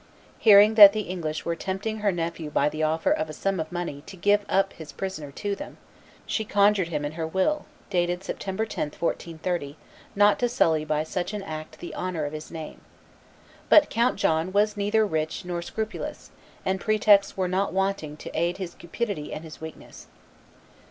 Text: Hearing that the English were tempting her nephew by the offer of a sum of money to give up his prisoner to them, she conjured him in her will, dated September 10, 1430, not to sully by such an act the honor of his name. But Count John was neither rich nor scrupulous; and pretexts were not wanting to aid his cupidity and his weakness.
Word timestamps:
Hearing 0.39 0.73
that 0.73 0.93
the 0.93 1.01
English 1.01 1.45
were 1.45 1.55
tempting 1.55 1.97
her 1.99 2.11
nephew 2.11 2.49
by 2.49 2.69
the 2.69 2.81
offer 2.81 3.11
of 3.11 3.29
a 3.29 3.33
sum 3.33 3.59
of 3.59 3.71
money 3.71 4.01
to 4.07 4.17
give 4.17 4.43
up 4.49 4.73
his 4.73 4.91
prisoner 4.91 5.31
to 5.33 5.55
them, 5.55 5.77
she 6.25 6.43
conjured 6.43 6.87
him 6.87 7.05
in 7.05 7.11
her 7.11 7.27
will, 7.27 7.67
dated 7.91 8.23
September 8.23 8.65
10, 8.65 8.85
1430, 8.99 9.77
not 10.15 10.39
to 10.39 10.49
sully 10.49 10.83
by 10.83 11.03
such 11.03 11.33
an 11.35 11.43
act 11.43 11.77
the 11.77 11.93
honor 11.93 12.25
of 12.25 12.33
his 12.33 12.49
name. 12.49 12.81
But 13.69 13.91
Count 13.91 14.15
John 14.15 14.51
was 14.51 14.75
neither 14.75 15.05
rich 15.05 15.45
nor 15.45 15.61
scrupulous; 15.61 16.31
and 16.65 16.81
pretexts 16.81 17.37
were 17.37 17.47
not 17.47 17.71
wanting 17.71 18.17
to 18.17 18.31
aid 18.33 18.57
his 18.57 18.73
cupidity 18.73 19.31
and 19.31 19.43
his 19.43 19.61
weakness. 19.61 20.07